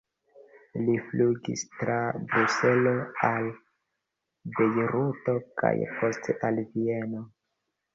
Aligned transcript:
Li 0.85 0.95
flugis 1.09 1.65
tra 1.81 1.99
Bruselo 2.33 2.95
al 3.29 3.47
Bejruto 4.59 5.41
kaj 5.65 5.77
poste 6.03 6.41
al 6.51 6.65
Vieno. 6.77 7.29